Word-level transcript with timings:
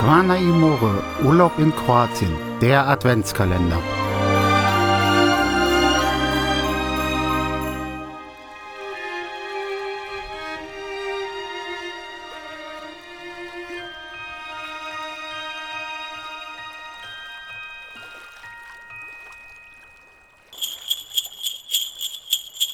Zvana 0.00 0.36
Imore, 0.36 1.02
Urlaub 1.24 1.58
in 1.58 1.74
Kroatien, 1.74 2.32
der 2.60 2.86
Adventskalender. 2.86 3.82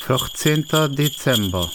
Vierzehnter 0.07 0.91
Dezember 0.91 1.71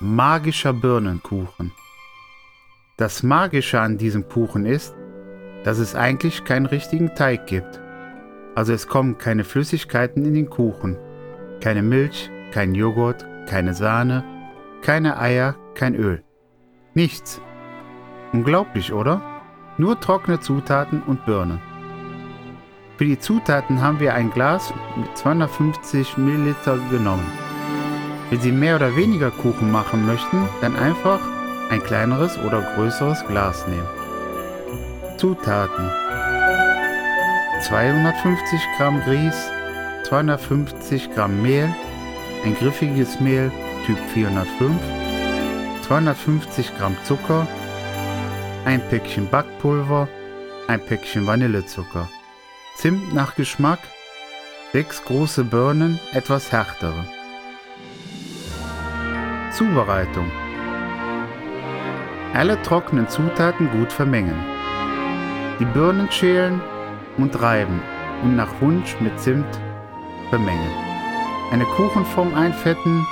Magischer 0.00 0.72
Birnenkuchen. 0.72 1.70
Das 2.96 3.22
Magische 3.22 3.80
an 3.80 3.96
diesem 3.96 4.28
Kuchen 4.28 4.66
ist, 4.66 4.92
dass 5.62 5.78
es 5.78 5.94
eigentlich 5.94 6.44
keinen 6.44 6.66
richtigen 6.66 7.14
Teig 7.14 7.46
gibt. 7.46 7.80
Also 8.56 8.72
es 8.72 8.88
kommen 8.88 9.18
keine 9.18 9.44
Flüssigkeiten 9.44 10.24
in 10.24 10.34
den 10.34 10.50
Kuchen. 10.50 10.98
Keine 11.60 11.82
Milch, 11.82 12.28
kein 12.50 12.74
Joghurt, 12.74 13.24
keine 13.46 13.72
Sahne, 13.72 14.24
keine 14.82 15.16
Eier, 15.18 15.54
kein 15.74 15.94
Öl. 15.94 16.24
Nichts. 16.94 17.40
Unglaublich, 18.32 18.92
oder? 18.92 19.22
Nur 19.78 20.00
trockene 20.00 20.40
Zutaten 20.40 21.04
und 21.04 21.24
Birnen. 21.24 21.60
Für 22.96 23.04
die 23.04 23.18
Zutaten 23.20 23.80
haben 23.80 24.00
wir 24.00 24.14
ein 24.14 24.32
Glas 24.32 24.74
mit 24.96 25.16
250 25.16 26.18
Milliliter 26.18 26.78
genommen. 26.90 27.43
Wenn 28.34 28.40
Sie 28.40 28.50
mehr 28.50 28.74
oder 28.74 28.96
weniger 28.96 29.30
Kuchen 29.30 29.70
machen 29.70 30.06
möchten, 30.06 30.48
dann 30.60 30.74
einfach 30.74 31.20
ein 31.70 31.80
kleineres 31.80 32.36
oder 32.36 32.62
größeres 32.74 33.24
Glas 33.28 33.64
nehmen. 33.68 33.86
Zutaten 35.18 35.88
250 37.62 38.60
Gramm 38.76 39.00
Grieß, 39.02 39.36
250 40.08 41.14
Gramm 41.14 41.42
Mehl, 41.42 41.72
ein 42.44 42.56
griffiges 42.56 43.20
Mehl 43.20 43.52
Typ 43.86 43.98
405, 44.14 44.80
250 45.86 46.76
Gramm 46.76 46.96
Zucker, 47.04 47.46
ein 48.64 48.80
Päckchen 48.88 49.30
Backpulver, 49.30 50.08
ein 50.66 50.80
Päckchen 50.80 51.24
Vanillezucker, 51.24 52.08
Zimt 52.78 53.14
nach 53.14 53.36
Geschmack, 53.36 53.78
6 54.72 55.04
große 55.04 55.44
Birnen, 55.44 56.00
etwas 56.12 56.50
härtere. 56.50 57.04
Zubereitung. 59.54 60.30
Alle 62.32 62.60
trockenen 62.62 63.08
Zutaten 63.08 63.70
gut 63.70 63.92
vermengen. 63.92 64.34
Die 65.60 65.64
Birnen 65.64 66.10
schälen 66.10 66.60
und 67.18 67.40
reiben 67.40 67.80
und 68.24 68.34
nach 68.34 68.48
Wunsch 68.60 68.96
mit 68.98 69.18
Zimt 69.20 69.60
vermengen. 70.30 70.72
Eine 71.52 71.66
Kuchenform 71.66 72.34
einfetten 72.34 73.06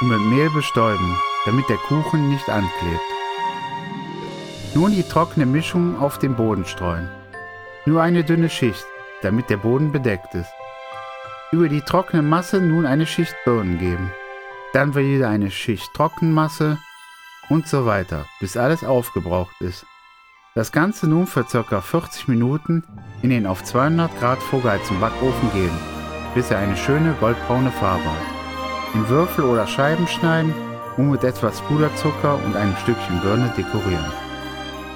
und 0.00 0.08
mit 0.08 0.20
Mehl 0.32 0.50
bestäuben, 0.50 1.16
damit 1.44 1.68
der 1.68 1.76
Kuchen 1.76 2.28
nicht 2.28 2.48
anklebt. 2.48 3.00
Nun 4.74 4.90
die 4.90 5.04
trockene 5.04 5.46
Mischung 5.46 6.00
auf 6.00 6.18
den 6.18 6.34
Boden 6.34 6.64
streuen. 6.64 7.08
Nur 7.86 8.02
eine 8.02 8.24
dünne 8.24 8.50
Schicht, 8.50 8.84
damit 9.22 9.48
der 9.48 9.58
Boden 9.58 9.92
bedeckt 9.92 10.34
ist. 10.34 10.50
Über 11.52 11.68
die 11.68 11.82
trockene 11.82 12.22
Masse 12.22 12.60
nun 12.60 12.84
eine 12.84 13.06
Schicht 13.06 13.36
Birnen 13.44 13.78
geben 13.78 14.10
dann 14.74 14.94
wieder 14.96 15.28
eine 15.28 15.50
Schicht 15.50 15.94
Trockenmasse 15.94 16.78
und 17.48 17.68
so 17.68 17.86
weiter, 17.86 18.26
bis 18.40 18.56
alles 18.56 18.82
aufgebraucht 18.82 19.60
ist. 19.60 19.86
Das 20.54 20.72
Ganze 20.72 21.08
nun 21.08 21.26
für 21.26 21.44
ca. 21.44 21.80
40 21.80 22.28
Minuten 22.28 22.82
in 23.22 23.30
den 23.30 23.46
auf 23.46 23.62
200 23.62 24.18
Grad 24.18 24.42
vorgeheizten 24.42 25.00
Backofen 25.00 25.52
geben, 25.52 25.78
bis 26.34 26.50
er 26.50 26.58
eine 26.58 26.76
schöne 26.76 27.14
goldbraune 27.20 27.70
Farbe 27.70 28.04
hat. 28.04 28.94
In 28.94 29.08
Würfel 29.08 29.44
oder 29.44 29.66
Scheiben 29.66 30.06
schneiden 30.06 30.52
und 30.96 31.10
mit 31.10 31.24
etwas 31.24 31.60
Puderzucker 31.62 32.40
und 32.44 32.56
einem 32.56 32.76
Stückchen 32.76 33.20
Birne 33.20 33.52
dekorieren. 33.56 34.12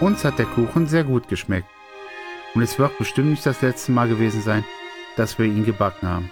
Uns 0.01 0.25
hat 0.25 0.39
der 0.39 0.47
Kuchen 0.47 0.87
sehr 0.87 1.05
gut 1.05 1.29
geschmeckt 1.29 1.69
und 2.55 2.63
es 2.63 2.79
wird 2.79 2.97
bestimmt 2.99 3.31
nicht 3.31 3.47
das 3.47 3.63
letzte 3.63 3.93
Mal 3.93 4.09
gewesen 4.09 4.43
sein, 4.43 4.65
dass 5.17 5.39
wir 5.39 5.47
ihn 5.47 5.65
gebacken 5.65 6.09
haben 6.09 6.31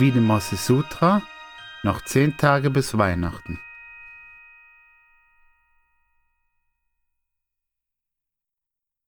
wie 0.00 0.10
dem 0.10 0.24
Moses 0.24 0.66
Sutra 0.66 1.22
noch 1.82 2.00
zehn 2.00 2.36
Tage 2.36 2.70
bis 2.70 2.96
Weihnachten. 2.96 3.60